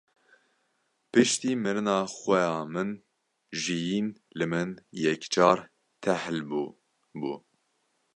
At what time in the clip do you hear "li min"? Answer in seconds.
4.37-4.69